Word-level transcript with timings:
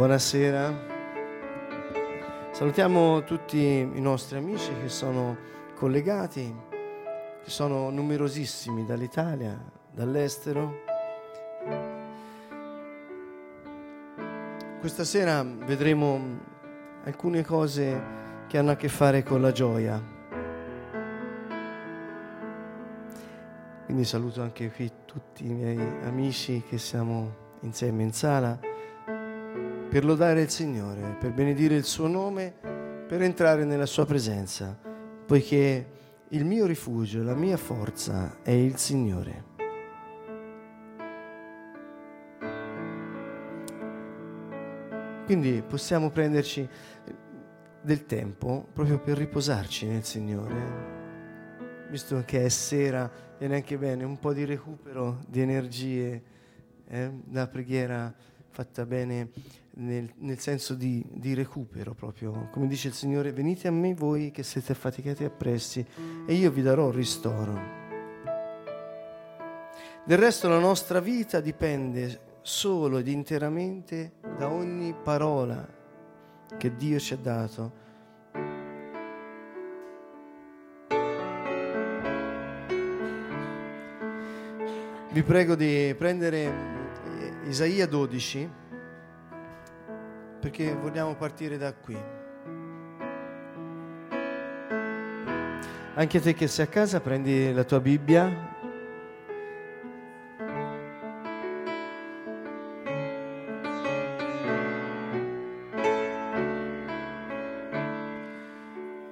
Buonasera. 0.00 0.74
Salutiamo 2.52 3.22
tutti 3.22 3.58
i 3.58 4.00
nostri 4.00 4.38
amici 4.38 4.72
che 4.80 4.88
sono 4.88 5.36
collegati, 5.74 6.56
che 7.44 7.50
sono 7.50 7.90
numerosissimi 7.90 8.86
dall'Italia, 8.86 9.62
dall'estero. 9.92 10.72
Questa 14.80 15.04
sera 15.04 15.42
vedremo 15.42 16.38
alcune 17.04 17.44
cose 17.44 18.02
che 18.46 18.56
hanno 18.56 18.70
a 18.70 18.76
che 18.76 18.88
fare 18.88 19.22
con 19.22 19.42
la 19.42 19.52
gioia. 19.52 20.02
Quindi 23.84 24.04
saluto 24.04 24.40
anche 24.40 24.70
qui 24.70 24.90
tutti 25.04 25.44
i 25.44 25.52
miei 25.52 25.78
amici 26.04 26.62
che 26.66 26.78
siamo 26.78 27.48
insieme 27.60 28.02
in 28.02 28.14
sala 28.14 28.69
per 29.90 30.04
lodare 30.04 30.42
il 30.42 30.50
Signore, 30.50 31.16
per 31.18 31.32
benedire 31.32 31.74
il 31.74 31.82
suo 31.82 32.06
nome, 32.06 32.54
per 33.08 33.22
entrare 33.22 33.64
nella 33.64 33.86
sua 33.86 34.06
presenza, 34.06 34.78
poiché 35.26 35.86
il 36.28 36.44
mio 36.44 36.64
rifugio, 36.64 37.24
la 37.24 37.34
mia 37.34 37.56
forza 37.56 38.38
è 38.40 38.52
il 38.52 38.76
Signore. 38.76 39.48
Quindi 45.24 45.60
possiamo 45.66 46.10
prenderci 46.10 46.68
del 47.82 48.06
tempo 48.06 48.68
proprio 48.72 49.00
per 49.00 49.18
riposarci 49.18 49.88
nel 49.88 50.04
Signore. 50.04 50.98
Visto 51.90 52.22
che 52.24 52.44
è 52.44 52.48
sera, 52.48 53.10
viene 53.38 53.56
anche 53.56 53.76
bene 53.76 54.04
un 54.04 54.20
po' 54.20 54.32
di 54.32 54.44
recupero 54.44 55.18
di 55.26 55.40
energie, 55.40 56.22
eh? 56.86 57.12
la 57.32 57.48
preghiera 57.48 58.14
fatta 58.50 58.84
bene 58.84 59.30
nel, 59.74 60.12
nel 60.16 60.38
senso 60.38 60.74
di, 60.74 61.04
di, 61.08 61.34
recupero 61.34 61.94
proprio. 61.94 62.48
Come 62.50 62.66
dice 62.66 62.88
il 62.88 62.94
Signore, 62.94 63.32
venite 63.32 63.68
a 63.68 63.70
me 63.70 63.94
voi 63.94 64.30
che 64.30 64.42
siete 64.42 64.72
affaticati 64.72 65.22
e 65.22 65.26
oppressi 65.26 65.84
e 66.26 66.34
io 66.34 66.50
vi 66.50 66.62
darò 66.62 66.90
ristoro. 66.90 67.78
Del 70.04 70.18
resto 70.18 70.48
la 70.48 70.58
nostra 70.58 71.00
vita 71.00 71.40
dipende 71.40 72.28
solo 72.42 72.98
ed 72.98 73.08
interamente 73.08 74.14
da 74.36 74.50
ogni 74.50 74.94
parola 74.94 75.66
che 76.56 76.76
Dio 76.76 76.98
ci 76.98 77.14
ha 77.14 77.18
dato. 77.18 77.88
Vi 85.12 85.22
prego 85.22 85.56
di 85.56 85.94
prendere 85.98 86.79
Isaia 87.44 87.86
12 87.86 88.50
perché 90.40 90.74
vogliamo 90.74 91.14
partire 91.14 91.58
da 91.58 91.72
qui. 91.72 91.96
Anche 95.94 96.20
te 96.20 96.34
che 96.34 96.48
sei 96.48 96.64
a 96.64 96.68
casa 96.68 97.00
prendi 97.00 97.52
la 97.52 97.64
tua 97.64 97.80
Bibbia. 97.80 98.48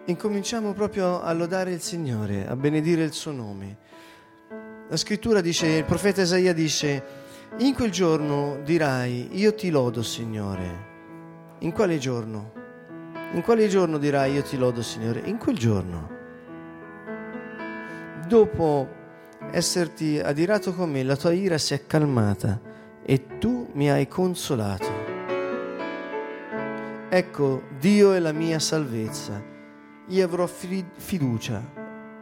Incominciamo 0.05 0.73
proprio 0.73 1.21
a 1.21 1.31
lodare 1.35 1.73
il 1.73 1.81
Signore, 1.83 2.47
a 2.47 2.57
benedire 2.57 3.03
il 3.03 3.13
suo 3.13 3.33
nome. 3.33 3.77
La 4.89 4.97
scrittura 4.97 5.43
dice, 5.43 5.67
il 5.67 5.85
profeta 5.85 6.23
Isaia 6.23 6.55
dice, 6.55 7.27
in 7.57 7.75
quel 7.75 7.91
giorno 7.91 8.61
dirai, 8.63 9.31
io 9.33 9.53
ti 9.55 9.71
lodo 9.71 10.03
Signore. 10.03 10.87
In 11.61 11.73
quale 11.73 11.99
giorno? 11.99 12.53
In 13.33 13.43
quale 13.43 13.67
giorno 13.67 13.99
dirai, 13.99 14.35
io 14.35 14.43
ti 14.43 14.57
lodo 14.57 14.81
Signore? 14.81 15.23
In 15.25 15.39
quel 15.39 15.57
giorno. 15.57 16.09
Dopo 18.29 18.89
esserti 19.51 20.21
adirato 20.21 20.73
con 20.73 20.91
me, 20.91 21.03
la 21.03 21.17
tua 21.17 21.33
ira 21.33 21.59
si 21.59 21.75
è 21.75 21.85
calmata 21.85 22.61
e 23.03 23.39
tu 23.39 23.71
mi 23.73 23.91
hai 23.91 24.07
consolato. 24.07 25.07
Ecco, 27.09 27.63
Dio 27.81 28.13
è 28.13 28.21
la 28.21 28.33
mia 28.33 28.61
salvezza. 28.61 29.43
Io 30.07 30.25
avrò 30.25 30.47
fiducia 30.47 31.61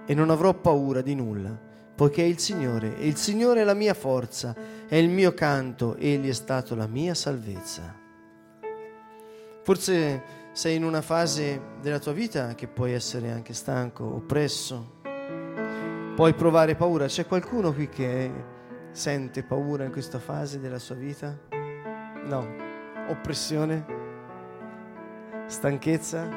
e 0.06 0.14
non 0.14 0.30
avrò 0.30 0.54
paura 0.54 1.02
di 1.02 1.14
nulla 1.14 1.65
poiché 1.96 2.22
è 2.22 2.26
il 2.26 2.38
Signore, 2.38 2.98
e 2.98 3.06
il 3.06 3.16
Signore 3.16 3.62
è 3.62 3.64
la 3.64 3.72
mia 3.72 3.94
forza, 3.94 4.54
è 4.86 4.96
il 4.96 5.08
mio 5.08 5.32
canto, 5.32 5.96
Egli 5.96 6.28
è 6.28 6.34
stato 6.34 6.74
la 6.74 6.86
mia 6.86 7.14
salvezza. 7.14 7.94
Forse 9.62 10.22
sei 10.52 10.76
in 10.76 10.84
una 10.84 11.00
fase 11.00 11.60
della 11.80 11.98
tua 11.98 12.12
vita 12.12 12.54
che 12.54 12.68
puoi 12.68 12.92
essere 12.92 13.32
anche 13.32 13.54
stanco, 13.54 14.04
oppresso, 14.04 15.00
puoi 16.14 16.34
provare 16.34 16.74
paura. 16.74 17.06
C'è 17.06 17.26
qualcuno 17.26 17.72
qui 17.72 17.88
che 17.88 18.30
sente 18.92 19.42
paura 19.42 19.84
in 19.84 19.90
questa 19.90 20.18
fase 20.18 20.60
della 20.60 20.78
sua 20.78 20.96
vita? 20.96 21.34
No. 22.26 22.46
Oppressione? 23.08 23.84
Stanchezza? 25.46 26.28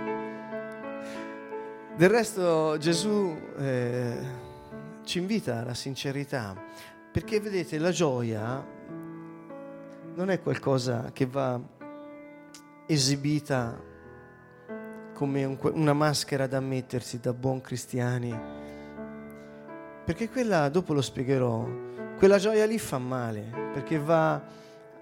Del 1.97 2.09
resto 2.09 2.77
Gesù... 2.77 3.37
Eh, 3.57 4.47
ci 5.09 5.17
invita 5.17 5.61
alla 5.61 5.73
sincerità, 5.73 6.55
perché 7.11 7.39
vedete 7.39 7.79
la 7.79 7.89
gioia 7.89 8.63
non 10.13 10.29
è 10.29 10.39
qualcosa 10.39 11.09
che 11.11 11.25
va 11.25 11.59
esibita 12.85 13.81
come 15.15 15.45
un, 15.45 15.57
una 15.73 15.93
maschera 15.93 16.45
da 16.45 16.59
mettersi 16.59 17.19
da 17.19 17.33
buon 17.33 17.59
cristiani, 17.59 18.39
perché 20.05 20.29
quella, 20.29 20.69
dopo 20.69 20.93
lo 20.93 21.01
spiegherò, 21.01 21.67
quella 22.15 22.37
gioia 22.37 22.67
lì 22.67 22.77
fa 22.77 22.99
male, 22.99 23.71
perché 23.73 23.97
va 23.97 24.39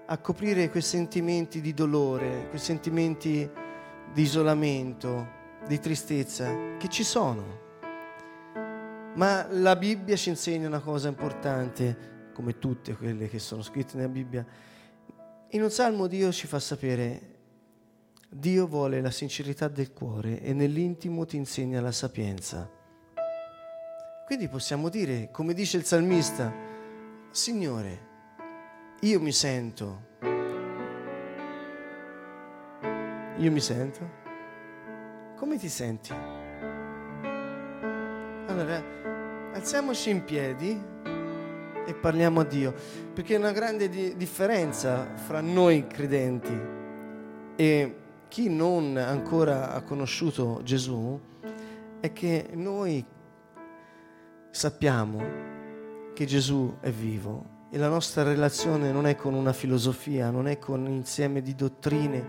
a 0.06 0.16
coprire 0.16 0.70
quei 0.70 0.80
sentimenti 0.80 1.60
di 1.60 1.74
dolore, 1.74 2.46
quei 2.48 2.60
sentimenti 2.60 3.46
di 4.10 4.22
isolamento, 4.22 5.28
di 5.66 5.78
tristezza 5.78 6.76
che 6.78 6.88
ci 6.88 7.04
sono 7.04 7.67
ma 9.18 9.48
la 9.50 9.74
Bibbia 9.74 10.14
ci 10.14 10.28
insegna 10.28 10.68
una 10.68 10.78
cosa 10.78 11.08
importante, 11.08 12.30
come 12.32 12.56
tutte 12.58 12.94
quelle 12.94 13.28
che 13.28 13.40
sono 13.40 13.62
scritte 13.62 13.96
nella 13.96 14.08
Bibbia. 14.08 14.46
In 15.50 15.62
un 15.62 15.70
salmo 15.70 16.06
Dio 16.06 16.30
ci 16.30 16.46
fa 16.46 16.60
sapere, 16.60 17.34
Dio 18.30 18.68
vuole 18.68 19.00
la 19.00 19.10
sincerità 19.10 19.66
del 19.66 19.92
cuore 19.92 20.40
e 20.40 20.52
nell'intimo 20.52 21.26
ti 21.26 21.36
insegna 21.36 21.80
la 21.80 21.90
sapienza. 21.90 22.70
Quindi 24.24 24.46
possiamo 24.46 24.88
dire, 24.88 25.30
come 25.32 25.52
dice 25.52 25.78
il 25.78 25.84
salmista, 25.84 26.54
Signore, 27.32 28.06
io 29.00 29.20
mi 29.20 29.32
sento, 29.32 30.06
io 33.36 33.50
mi 33.50 33.60
sento, 33.60 34.10
come 35.34 35.58
ti 35.58 35.68
senti? 35.68 36.12
Allora, 38.46 39.07
alziamoci 39.58 40.10
in 40.10 40.22
piedi 40.22 40.80
e 41.84 41.94
parliamo 41.94 42.40
a 42.40 42.44
Dio, 42.44 42.72
perché 43.12 43.34
è 43.34 43.38
una 43.38 43.50
grande 43.50 43.88
di- 43.88 44.16
differenza 44.16 45.16
fra 45.16 45.40
noi 45.40 45.88
credenti 45.88 46.56
e 47.56 47.96
chi 48.28 48.48
non 48.48 48.96
ancora 48.96 49.72
ha 49.72 49.82
conosciuto 49.82 50.60
Gesù 50.62 51.18
è 51.98 52.12
che 52.12 52.50
noi 52.52 53.04
sappiamo 54.50 55.22
che 56.14 56.24
Gesù 56.24 56.76
è 56.80 56.92
vivo 56.92 57.66
e 57.68 57.78
la 57.78 57.88
nostra 57.88 58.22
relazione 58.22 58.92
non 58.92 59.06
è 59.06 59.16
con 59.16 59.34
una 59.34 59.52
filosofia, 59.52 60.30
non 60.30 60.46
è 60.46 60.58
con 60.58 60.82
un 60.82 60.92
insieme 60.92 61.42
di 61.42 61.56
dottrine, 61.56 62.24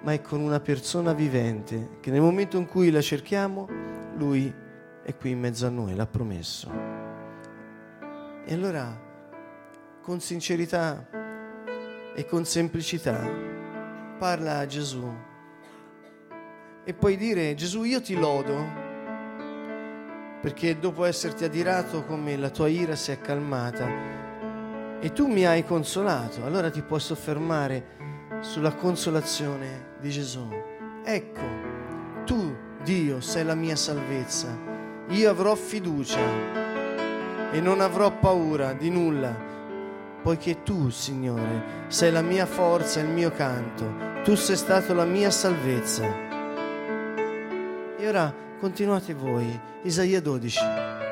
ma 0.00 0.14
è 0.14 0.22
con 0.22 0.40
una 0.40 0.60
persona 0.60 1.12
vivente 1.12 1.98
che 2.00 2.10
nel 2.10 2.22
momento 2.22 2.56
in 2.56 2.64
cui 2.64 2.90
la 2.90 3.02
cerchiamo, 3.02 3.68
lui 4.16 4.64
è 5.06 5.16
qui 5.16 5.30
in 5.30 5.38
mezzo 5.38 5.66
a 5.66 5.68
noi, 5.68 5.94
l'ha 5.94 6.04
promesso. 6.04 6.68
E 8.44 8.52
allora, 8.52 9.00
con 10.02 10.18
sincerità 10.18 11.08
e 12.12 12.24
con 12.24 12.44
semplicità, 12.44 13.24
parla 14.18 14.58
a 14.58 14.66
Gesù 14.66 15.08
e 16.82 16.92
puoi 16.92 17.16
dire, 17.16 17.54
Gesù, 17.54 17.84
io 17.84 18.02
ti 18.02 18.16
lodo 18.16 18.84
perché 20.40 20.76
dopo 20.76 21.04
esserti 21.04 21.44
adirato 21.44 22.04
con 22.04 22.20
me 22.20 22.36
la 22.36 22.50
tua 22.50 22.66
ira 22.66 22.96
si 22.96 23.12
è 23.12 23.20
calmata 23.20 23.86
e 24.98 25.12
tu 25.12 25.28
mi 25.28 25.46
hai 25.46 25.64
consolato. 25.64 26.44
Allora 26.44 26.68
ti 26.68 26.82
puoi 26.82 26.98
soffermare 26.98 28.40
sulla 28.40 28.74
consolazione 28.74 29.94
di 30.00 30.10
Gesù. 30.10 30.48
Ecco, 31.04 32.24
tu, 32.24 32.56
Dio, 32.82 33.20
sei 33.20 33.44
la 33.44 33.54
mia 33.54 33.76
salvezza 33.76 34.74
io 35.08 35.30
avrò 35.30 35.54
fiducia 35.54 36.18
e 37.52 37.60
non 37.60 37.80
avrò 37.80 38.10
paura 38.10 38.72
di 38.72 38.90
nulla, 38.90 39.34
poiché 40.22 40.62
tu, 40.62 40.90
Signore, 40.90 41.84
sei 41.88 42.10
la 42.10 42.22
mia 42.22 42.46
forza 42.46 43.00
il 43.00 43.08
mio 43.08 43.30
canto, 43.30 44.22
tu 44.24 44.34
sei 44.34 44.56
stato 44.56 44.92
la 44.94 45.04
mia 45.04 45.30
salvezza. 45.30 46.04
E 47.98 48.08
ora 48.08 48.34
continuate 48.58 49.14
voi, 49.14 49.58
Isaia 49.82 50.20
12. 50.20 51.05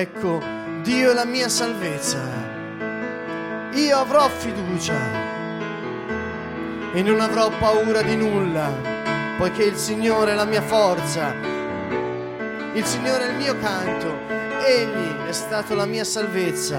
Ecco, 0.00 0.40
Dio 0.80 1.10
è 1.10 1.12
la 1.12 1.26
mia 1.26 1.50
salvezza. 1.50 2.22
Io 3.72 3.98
avrò 3.98 4.30
fiducia 4.30 4.96
e 6.94 7.02
non 7.02 7.20
avrò 7.20 7.50
paura 7.58 8.00
di 8.00 8.16
nulla, 8.16 8.72
poiché 9.36 9.64
il 9.64 9.76
Signore 9.76 10.32
è 10.32 10.34
la 10.34 10.46
mia 10.46 10.62
forza. 10.62 11.34
Il 12.72 12.82
Signore 12.86 13.26
è 13.26 13.30
il 13.32 13.36
mio 13.36 13.58
canto. 13.58 14.20
Egli 14.64 15.26
è 15.28 15.32
stato 15.32 15.74
la 15.74 15.84
mia 15.84 16.04
salvezza. 16.04 16.78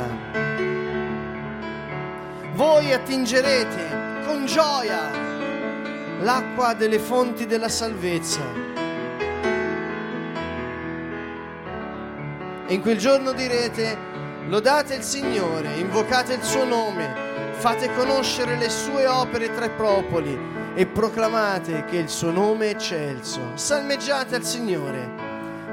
Voi 2.56 2.92
attingerete 2.92 4.24
con 4.26 4.48
gioia 4.48 5.12
l'acqua 6.22 6.74
delle 6.74 6.98
fonti 6.98 7.46
della 7.46 7.70
salvezza 7.70 8.71
in 12.72 12.82
quel 12.82 12.98
giorno 12.98 13.34
direte, 13.34 13.98
lodate 14.48 14.96
il 14.96 15.04
Signore, 15.04 15.76
invocate 15.76 16.36
il 16.36 16.42
suo 16.42 16.64
nome, 16.64 17.52
fate 17.52 17.94
conoscere 17.94 18.56
le 18.58 18.70
sue 18.70 19.08
opere 19.08 19.54
tra 19.54 19.66
i 19.66 19.72
popoli 19.72 20.38
e 20.74 20.86
proclamate 20.86 21.84
che 21.84 21.98
il 21.98 22.08
suo 22.08 22.32
nome 22.32 22.68
è 22.68 22.70
eccelso. 22.70 23.42
Salmeggiate 23.56 24.36
al 24.36 24.46
Signore, 24.46 25.10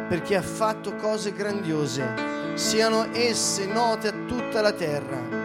perché 0.09 0.35
ha 0.35 0.43
fatto 0.43 0.97
cose 0.97 1.33
grandiose, 1.33 2.55
siano 2.55 3.07
esse 3.13 3.67
note 3.67 4.09
a 4.09 4.15
tutta 4.27 4.61
la 4.61 4.73
terra. 4.73 5.37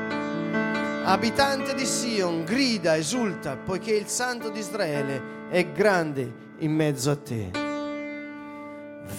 Abitante 1.05 1.75
di 1.75 1.85
Sion, 1.85 2.45
grida, 2.45 2.97
esulta, 2.97 3.57
poiché 3.57 3.91
il 3.93 4.07
Santo 4.07 4.49
di 4.49 4.57
Israele 4.57 5.47
è 5.49 5.71
grande 5.71 6.33
in 6.59 6.73
mezzo 6.73 7.11
a 7.11 7.15
te. 7.15 7.51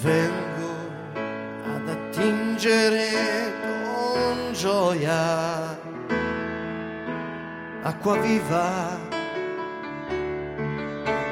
Vengo 0.03 0.54
attingere 2.15 3.53
con 3.61 4.53
gioia 4.53 5.77
acqua 7.83 8.17
viva 8.19 9.01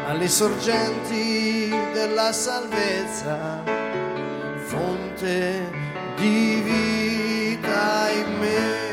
alle 0.09 0.29
sorgenti 0.29 1.73
della 1.93 2.33
salvezza, 2.33 3.63
fonte 4.57 5.71
di 6.17 6.61
vita 6.65 8.11
in 8.11 8.39
me. 8.41 8.91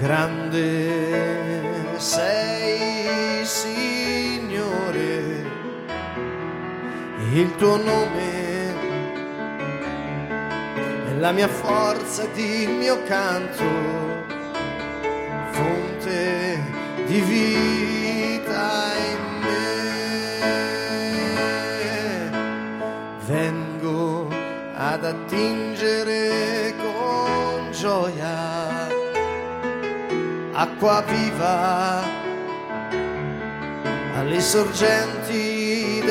Grande 0.00 1.20
sei, 1.98 2.41
il 7.34 7.54
tuo 7.56 7.76
nome 7.76 8.42
la 11.18 11.32
mia 11.32 11.48
forza 11.48 12.24
ed 12.24 12.36
il 12.36 12.68
mio 12.68 13.00
canto, 13.04 13.64
fonte 15.52 16.60
di 17.06 17.20
vita 17.20 18.92
in 18.96 19.20
me. 19.40 19.60
Vengo 23.24 24.28
ad 24.74 25.04
attingere 25.04 26.74
con 26.76 27.70
gioia 27.70 28.90
acqua 30.54 31.02
viva 31.06 32.02
alle 34.16 34.40
sorgenti 34.40 35.51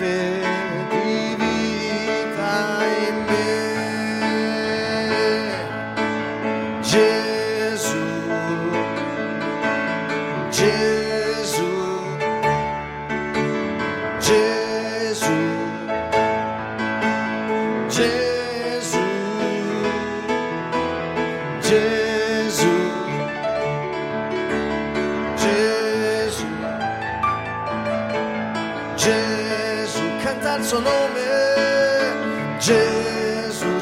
fonte 0.00 0.29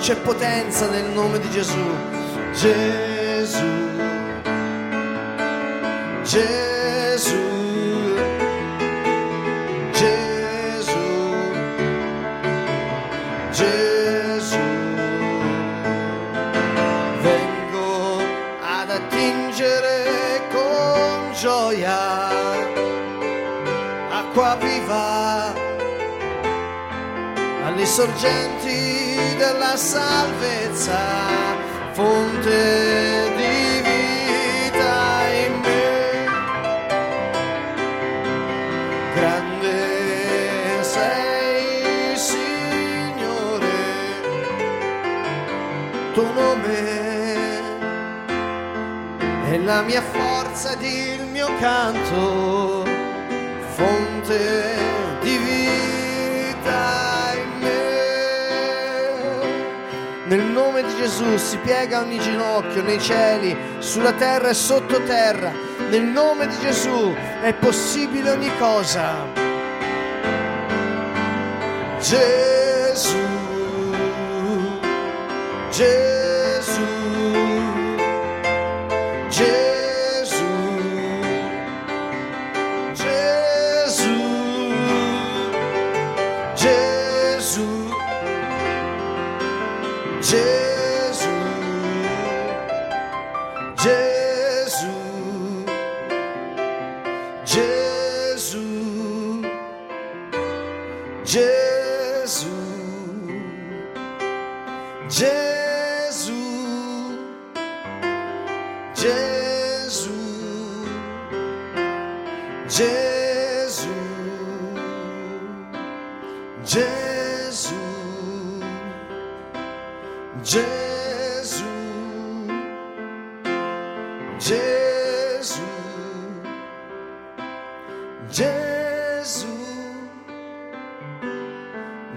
c'è 0.09 0.17
potenza 0.21 0.89
nel 0.89 1.05
nome 1.11 1.39
di 1.39 1.51
Gesù, 1.51 1.77
Gesù, 2.55 3.67
Gesù, 6.23 7.37
Gesù, 9.93 10.97
Gesù, 13.51 14.59
vengo 17.21 18.23
ad 18.63 18.89
attingere 18.89 20.41
con 20.51 21.33
gioia 21.35 22.29
acqua 24.09 24.57
viva 24.59 25.53
alle 27.67 27.85
sorgenti 27.85 28.58
della 29.39 29.77
salvezza, 29.77 30.99
fonte 31.93 33.33
di 33.37 33.83
vita 33.89 35.27
in 35.45 35.61
me. 35.61 36.27
Grande 39.15 40.83
sei, 40.83 42.17
Signore, 42.17 43.77
tuo 46.13 46.33
nome 46.33 47.07
è 49.51 49.57
la 49.59 49.83
mia 49.83 50.03
forza 50.03 50.73
ed 50.73 50.83
il 50.83 51.25
mio 51.27 51.49
canto 51.61 52.85
fonte 53.77 54.63
di 54.65 54.68
Gesù 61.09 61.39
si 61.39 61.57
piega 61.65 62.01
ogni 62.01 62.19
ginocchio 62.19 62.83
nei 62.83 63.01
cieli, 63.01 63.57
sulla 63.79 64.13
terra 64.13 64.51
e 64.51 64.55
sottoterra. 64.55 65.51
Nel 65.89 66.03
nome 66.03 66.47
di 66.47 66.59
Gesù 66.59 67.15
è 67.41 67.55
possibile 67.55 68.33
ogni 68.33 68.51
cosa. 68.59 69.25
Gesù, 71.99 73.17
Gesù, 75.71 76.18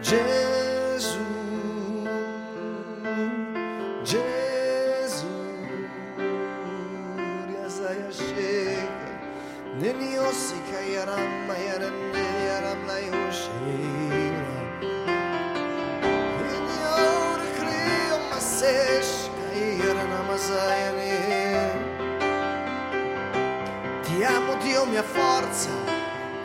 Gesù, 0.01 1.25
Gesù, 4.03 5.34
Riasaya 7.48 8.10
Sheka. 8.12 9.10
Neni 9.79 10.17
osika 10.27 10.79
yaramma 10.96 11.55
yarenne 11.67 12.25
yaramna 12.50 12.96
yoshira. 13.10 14.55
Neni 16.41 16.77
ora 16.98 17.48
krio 17.58 18.17
maseshka 18.29 19.46
yarana 19.81 20.20
masayane. 20.29 21.13
Ti 24.03 24.15
amo 24.25 24.53
Dio 24.63 24.86
mia 24.86 25.03
forza, 25.03 25.75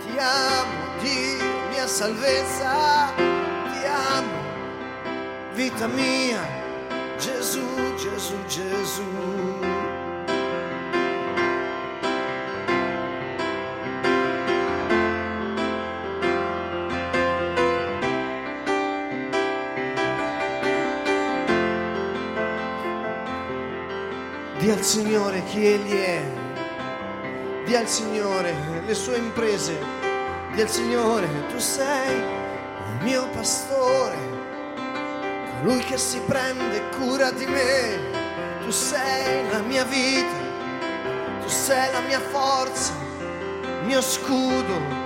ti 0.03 0.13
amo 0.19 0.85
Dio 1.03 1.51
mia 1.71 1.87
salvezza, 1.89 2.75
vita 5.57 5.87
mia, 5.87 6.47
Gesù, 7.17 7.65
Gesù, 7.97 8.35
Gesù. 8.47 9.03
Dì 24.59 24.71
al 24.71 24.83
Signore 24.83 25.43
chi 25.45 25.67
Egli 25.67 25.97
è. 25.97 26.23
Dì 27.65 27.75
al 27.75 27.89
Signore 27.89 28.55
le 28.85 28.95
sue 28.95 29.17
imprese. 29.17 29.79
Dì 30.53 30.61
al 30.61 30.69
Signore, 30.69 31.27
tu 31.49 31.59
sei 31.59 32.15
il 32.15 33.05
mio 33.05 33.27
pastore, 33.31 34.36
colui 35.61 35.79
che 35.81 35.97
si 35.97 36.21
prende 36.21 36.83
cura 36.99 37.31
di 37.31 37.47
me. 37.47 38.15
Tu 38.61 38.71
sei 38.71 39.49
la 39.51 39.61
mia 39.61 39.85
vita, 39.85 40.37
tu 41.41 41.49
sei 41.49 41.93
la 41.93 42.01
mia 42.01 42.21
forza, 42.21 42.93
il 43.63 43.85
mio 43.85 44.01
scudo. 44.01 45.05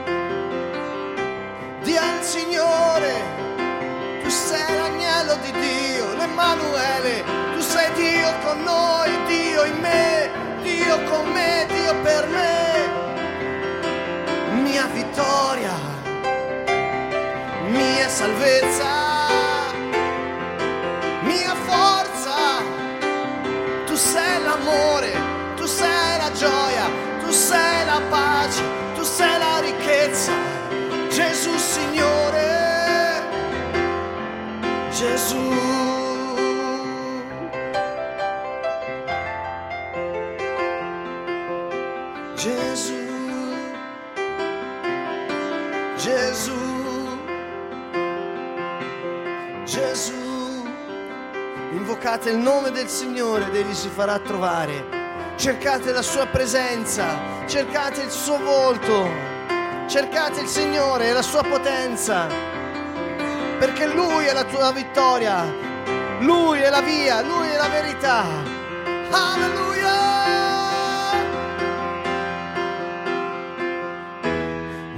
Dì 1.83 1.97
al 1.97 2.23
Signore, 2.23 3.13
tu 4.23 4.29
sei 4.29 4.77
l'agnello 4.77 5.37
di 5.37 5.53
Dio, 5.53 6.15
l'Emanuele, 6.17 7.25
tu 7.55 7.61
sei 7.61 7.93
Dio 7.93 8.33
con 8.45 8.63
noi, 8.63 9.11
Dio 9.27 9.65
in 9.65 9.79
me, 9.81 10.31
Dio 10.63 11.03
con 11.05 11.31
me, 11.31 11.67
Dio 11.69 11.95
per 12.03 12.27
me. 12.29 12.99
Mia 14.63 14.87
vittoria, 14.87 15.73
mia 17.67 18.09
salvezza, 18.09 19.10
mia 21.41 21.55
forza. 21.55 22.37
Tu 23.87 23.97
sei 23.97 24.43
l'amore, 24.45 25.13
Invocate 52.21 52.31
il 52.31 52.37
nome 52.37 52.71
del 52.71 52.89
Signore 52.89 53.47
ed 53.47 53.55
Egli 53.55 53.73
si 53.73 53.89
farà 53.89 54.19
trovare. 54.19 55.35
Cercate 55.37 55.91
la 55.91 56.03
sua 56.03 56.27
presenza, 56.27 57.47
cercate 57.47 58.03
il 58.03 58.11
suo 58.11 58.37
volto, 58.39 59.09
cercate 59.87 60.43
il 60.43 60.47
Signore 60.47 61.09
e 61.09 61.13
la 61.15 61.23
sua 61.23 61.43
potenza 61.43 62.27
perché 63.59 63.87
Lui 63.87 64.27
è 64.27 64.35
la 64.35 64.45
tua 64.45 64.71
vittoria, 64.71 65.45
Lui 66.21 66.59
è 66.61 66.69
la 66.69 66.83
via, 66.83 67.23
Lui 67.23 67.49
è 67.49 67.57
la 67.57 67.69
verità. 67.69 68.27
Alleluia! 69.11 70.19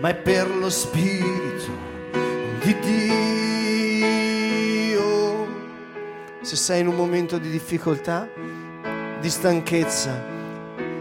ma 0.05 0.11
è 0.11 0.15
per 0.17 0.55
lo 0.55 0.69
Spirito 0.69 1.73
di 2.61 2.79
Dio. 4.01 5.47
Se 6.43 6.57
sei 6.57 6.81
in 6.81 6.89
un 6.89 6.95
momento 6.95 7.39
di 7.39 7.49
difficoltà, 7.49 8.29
di 9.19 9.31
stanchezza, 9.31 10.23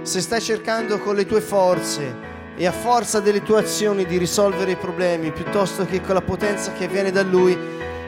se 0.03 0.21
stai 0.21 0.39
cercando 0.39 0.99
con 0.99 1.15
le 1.15 1.25
tue 1.25 1.41
forze 1.41 2.15
e 2.55 2.65
a 2.65 2.71
forza 2.71 3.19
delle 3.19 3.43
tue 3.43 3.59
azioni 3.59 4.05
di 4.05 4.15
risolvere 4.15 4.71
i 4.71 4.77
problemi 4.77 5.33
piuttosto 5.33 5.83
che 5.83 5.99
con 5.99 6.13
la 6.13 6.21
potenza 6.21 6.71
che 6.71 6.87
viene 6.87 7.11
da 7.11 7.23
Lui, 7.23 7.57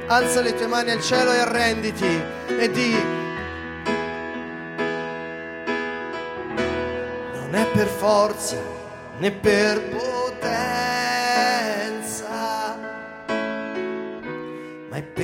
alza 0.07 0.39
le 0.39 0.55
tue 0.55 0.67
mani 0.67 0.91
al 0.91 1.01
cielo 1.01 1.33
e 1.33 1.39
arrenditi 1.39 2.21
e 2.57 2.71
di 2.71 2.95
non 7.33 7.53
è 7.53 7.67
per 7.73 7.87
forza 7.87 8.55
né 9.17 9.31
per 9.31 9.81
potenza, 9.89 10.24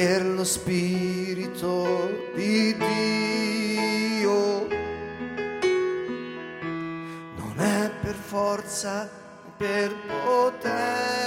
per 0.03 0.25
lo 0.25 0.43
Spirito 0.43 2.31
di 2.33 2.75
Dio. 2.75 4.67
Non 7.35 7.53
è 7.59 7.91
per 8.01 8.15
forza, 8.15 9.07
per 9.55 9.95
potenza, 10.25 11.21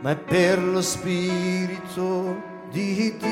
ma 0.00 0.10
è 0.10 0.16
per 0.16 0.62
lo 0.62 0.82
Spirito 0.82 2.42
di 2.70 3.16
Dio. 3.16 3.30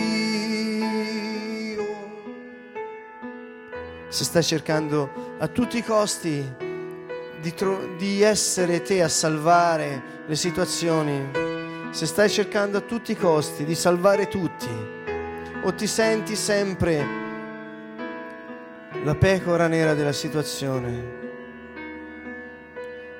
Se 4.09 4.25
stai 4.25 4.43
cercando 4.43 5.37
a 5.39 5.47
tutti 5.49 5.77
i 5.77 5.85
costi 5.85 6.43
di, 7.39 7.53
tro- 7.53 7.97
di 7.99 8.23
essere 8.23 8.81
te 8.81 9.03
a 9.03 9.09
salvare 9.09 10.25
le 10.27 10.37
situazioni, 10.37 11.49
se 11.91 12.07
stai 12.07 12.29
cercando 12.29 12.79
a 12.79 12.83
tutti 12.83 13.13
i 13.13 13.17
costi 13.17 13.65
di 13.65 13.75
salvare 13.75 14.29
tutti, 14.29 14.69
o 15.63 15.75
ti 15.75 15.87
senti 15.87 16.37
sempre 16.37 17.05
la 19.03 19.15
pecora 19.15 19.67
nera 19.67 19.95
della 19.95 20.13
situazione 20.13 21.19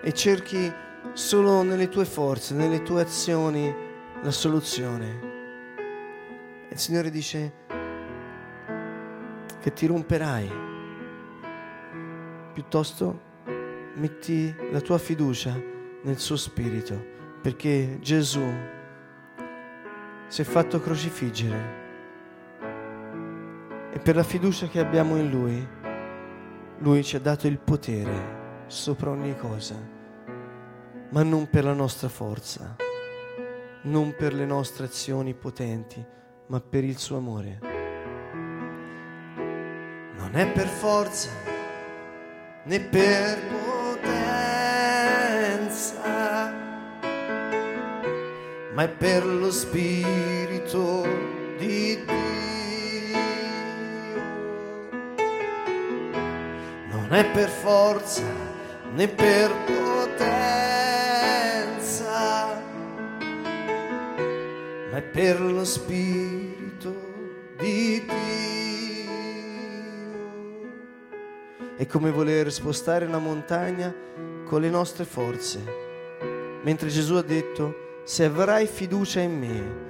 e 0.03 0.13
cerchi 0.13 0.73
solo 1.13 1.63
nelle 1.63 1.89
tue 1.89 2.05
forze, 2.05 2.55
nelle 2.55 2.83
tue 2.83 3.03
azioni 3.03 3.75
la 4.23 4.31
soluzione. 4.31 5.29
Il 6.71 6.79
Signore 6.79 7.11
dice 7.11 7.53
che 9.61 9.73
ti 9.73 9.87
romperai. 9.87 10.69
Piuttosto 12.53 13.21
metti 13.95 14.55
la 14.71 14.81
tua 14.81 14.99
fiducia 14.99 15.61
nel 16.03 16.19
suo 16.19 16.37
spirito, 16.37 17.19
perché 17.41 17.99
Gesù 18.01 18.45
si 20.27 20.43
è 20.43 20.45
fatto 20.45 20.81
crocifiggere 20.81 21.79
e 23.93 23.99
per 23.99 24.15
la 24.15 24.23
fiducia 24.23 24.69
che 24.69 24.79
abbiamo 24.79 25.17
in 25.17 25.31
Lui, 25.31 25.69
Lui 26.79 27.03
ci 27.03 27.17
ha 27.17 27.21
dato 27.21 27.47
il 27.47 27.59
potere 27.59 28.65
sopra 28.67 29.11
ogni 29.11 29.37
cosa, 29.37 29.75
ma 31.11 31.23
non 31.23 31.49
per 31.51 31.65
la 31.65 31.73
nostra 31.73 32.09
forza, 32.09 32.77
non 33.83 34.15
per 34.17 34.33
le 34.33 34.45
nostre 34.45 34.85
azioni 34.85 35.35
potenti, 35.35 36.05
ma 36.47 36.61
per 36.61 36.85
il 36.85 36.99
suo 36.99 37.17
amore. 37.17 37.59
Non 40.17 40.31
è 40.35 40.47
per 40.53 40.67
forza 40.67 41.31
né 42.65 42.81
per 42.81 43.39
potenza, 43.49 44.50
ma 48.81 48.87
è 48.87 48.89
per 48.89 49.27
lo 49.27 49.51
Spirito 49.51 51.07
di 51.59 52.03
Dio. 52.03 53.19
Non 56.89 57.09
è 57.11 57.31
per 57.31 57.51
forza 57.51 58.23
né 58.95 59.07
per 59.07 59.53
potenza, 59.67 60.33
ma 64.91 64.97
è 64.97 65.03
per 65.03 65.43
lo 65.43 65.67
Spirito 65.67 66.95
di 67.59 68.03
Dio. 68.07 69.11
È 71.77 71.85
come 71.85 72.11
voler 72.11 72.51
spostare 72.51 73.05
una 73.05 73.19
montagna 73.19 73.95
con 74.47 74.63
le 74.63 74.71
nostre 74.71 75.05
forze, 75.05 75.63
mentre 76.63 76.89
Gesù 76.89 77.17
ha 77.17 77.23
detto, 77.23 77.89
se 78.05 78.25
avrai 78.25 78.67
fiducia 78.67 79.21
in 79.21 79.39
me, 79.39 79.89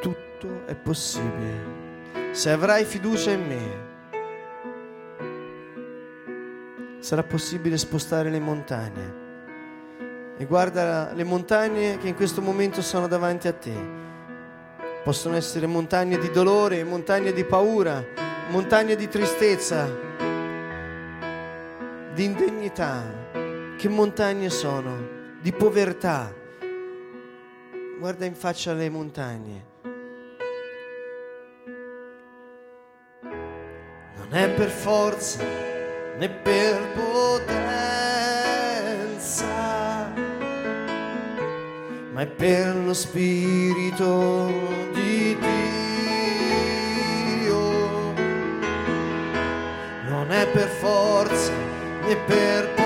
tutto 0.00 0.64
è 0.66 0.74
possibile. 0.74 1.74
Se 2.30 2.50
avrai 2.50 2.84
fiducia 2.84 3.30
in 3.30 3.46
me, 3.46 3.84
sarà 7.00 7.22
possibile 7.22 7.76
spostare 7.76 8.30
le 8.30 8.40
montagne. 8.40 9.24
E 10.38 10.44
guarda 10.44 11.12
le 11.14 11.24
montagne 11.24 11.98
che 11.98 12.08
in 12.08 12.14
questo 12.14 12.42
momento 12.42 12.82
sono 12.82 13.08
davanti 13.08 13.48
a 13.48 13.52
te. 13.52 14.04
Possono 15.02 15.36
essere 15.36 15.66
montagne 15.66 16.18
di 16.18 16.30
dolore, 16.30 16.84
montagne 16.84 17.32
di 17.32 17.44
paura, 17.44 18.04
montagne 18.50 18.96
di 18.96 19.08
tristezza, 19.08 19.88
di 22.12 22.24
indegnità. 22.24 23.02
Che 23.76 23.88
montagne 23.88 24.50
sono? 24.50 25.15
Di 25.46 25.52
povertà. 25.52 26.34
Guarda 28.00 28.24
in 28.24 28.34
faccia 28.34 28.72
le 28.72 28.90
montagne. 28.90 29.64
Non 33.20 34.32
è 34.32 34.50
per 34.50 34.70
forza 34.70 35.44
né 36.18 36.28
per 36.28 36.80
potenza, 36.94 37.62
ma 42.10 42.22
è 42.22 42.26
per 42.26 42.74
lo 42.74 42.92
Spirito 42.92 44.50
di 44.92 45.38
Dio. 47.38 47.60
Non 50.08 50.32
è 50.32 50.44
per 50.48 50.66
forza 50.66 51.52
né 52.04 52.16
per 52.26 52.64
potenza, 52.70 52.85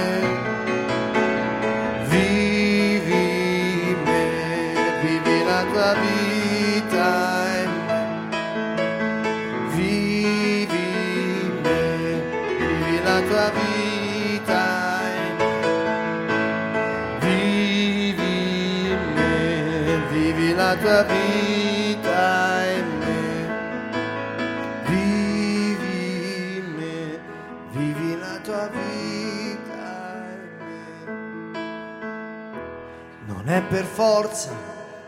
Forza 34.31 34.55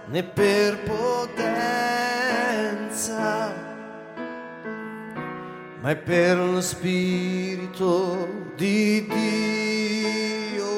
né 0.07 0.21
per 0.21 0.79
potenza, 0.83 1.53
ma 5.79 5.89
è 5.89 5.95
per 5.95 6.37
lo 6.37 6.59
spirito 6.59 8.27
di 8.55 9.07
Dio. 9.07 10.71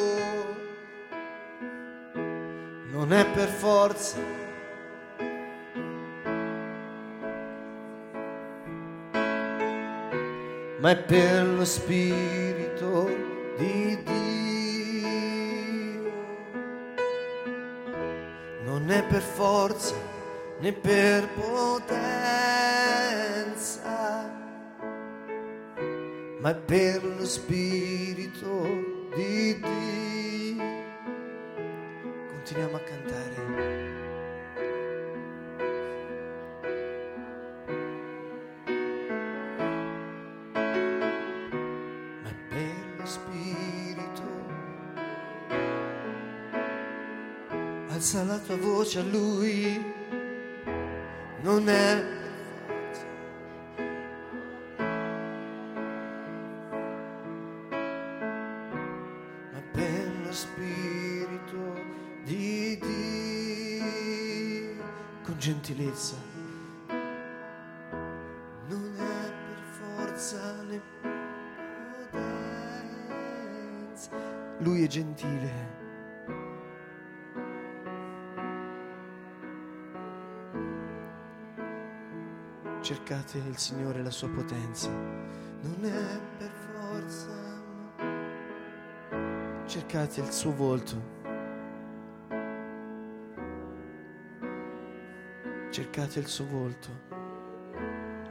Non 2.91 3.11
è 3.11 3.25
per 3.25 3.47
forza. 3.47 4.17
Ma 10.81 10.91
è 10.91 10.97
per 10.97 11.47
lo 11.47 11.65
spirito 11.65 13.09
di 13.57 14.03
Dio. 14.03 14.54
È 18.87 19.03
per 19.03 19.21
forza 19.21 19.95
né 20.59 20.71
per 20.71 21.27
potenza 21.29 22.05
ma 26.45 26.51
è 26.51 26.55
per 26.55 27.03
lo 27.03 27.25
spirito 27.25 28.67
di 29.15 29.59
Dio. 29.59 30.63
Continuiamo 32.29 32.75
a 32.75 32.79
cantare. 32.81 33.94
La 48.55 48.61
voce 48.61 48.99
a 48.99 49.03
lui. 49.03 49.83
Non 51.41 51.67
è 51.69 52.03
ma 59.51 59.61
per 59.71 60.11
lo 60.23 60.31
spirito 60.31 61.73
di 62.23 62.79
Dio. 62.79 63.85
Con 65.23 65.37
gentilezza. 65.37 66.15
Non 68.67 68.95
è 68.97 69.31
per 69.45 69.61
forza 69.79 70.61
né 70.63 70.81
potenza 71.01 71.25
lui 74.59 74.83
è 74.83 74.87
gentile 74.87 75.44
cercate 83.25 83.49
il 83.49 83.57
Signore 83.57 83.99
e 83.99 84.03
la 84.03 84.11
sua 84.11 84.29
potenza 84.29 84.89
non 84.89 85.77
è 85.81 86.19
per 86.37 86.51
forza 86.51 87.43
cercate 89.65 90.21
il 90.21 90.31
suo 90.31 90.53
volto. 90.53 91.13
Cercate 95.71 96.19
il 96.19 96.27
suo 96.27 96.45
volto. 96.45 96.89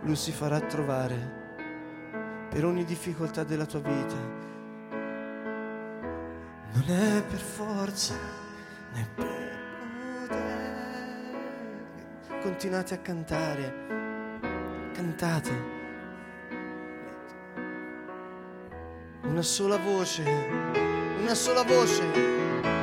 Lui 0.02 0.14
si 0.14 0.30
farà 0.30 0.60
trovare 0.60 1.42
per 2.48 2.64
ogni 2.64 2.84
difficoltà 2.84 3.42
della 3.42 3.66
tua 3.66 3.80
vita. 3.80 4.14
Non 6.72 6.84
è 6.86 7.22
per 7.24 7.40
forza 7.40 8.14
né 8.92 9.08
per 9.14 9.26
potere. 10.28 10.92
Continuate 12.40 12.94
a 12.94 12.98
cantare. 12.98 14.03
Cantate. 15.24 15.52
Una 19.22 19.42
sola 19.42 19.78
voce 19.78 20.22
una 21.22 21.34
sola 21.34 21.62
voce. 21.62 22.73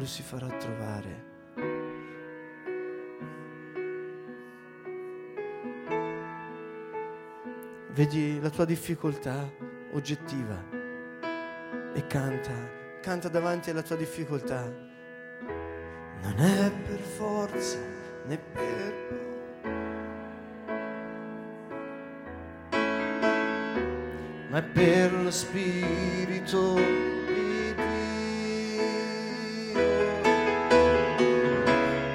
Lui 0.00 0.08
si 0.08 0.22
farà 0.22 0.46
trovare. 0.46 1.28
vedi 7.92 8.40
la 8.40 8.48
tua 8.48 8.64
difficoltà 8.64 9.46
oggettiva 9.92 10.56
e 11.92 12.06
canta, 12.06 12.52
canta 13.02 13.28
davanti 13.28 13.68
alla 13.68 13.82
tua 13.82 13.96
difficoltà. 13.96 14.62
Non 16.22 16.38
è 16.38 16.70
per 16.70 16.98
forza 17.00 17.78
né 18.24 18.38
per 18.38 18.94
ma 24.48 24.58
è 24.58 24.62
per 24.62 25.12
lo 25.12 25.30
spirito 25.30 27.19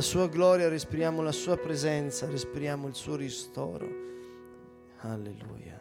La 0.00 0.06
sua 0.06 0.28
gloria, 0.28 0.70
respiriamo 0.70 1.20
la 1.20 1.30
sua 1.30 1.58
presenza, 1.58 2.26
respiriamo 2.26 2.88
il 2.88 2.94
suo 2.94 3.16
ristoro. 3.16 3.86
Alleluia. 5.00 5.79